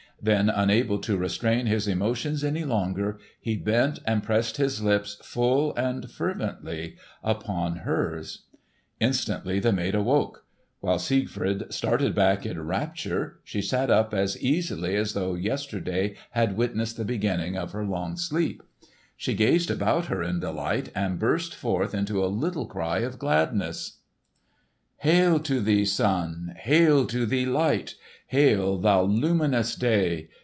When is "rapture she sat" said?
12.67-13.89